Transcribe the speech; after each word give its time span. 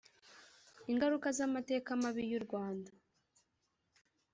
Ingaruka 0.91 1.27
z 1.37 1.39
amateka 1.47 1.89
mabi 2.01 2.23
y 2.31 2.33
u 2.39 2.41
rwanda 2.45 2.91